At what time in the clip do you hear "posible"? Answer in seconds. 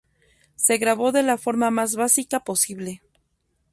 2.39-3.03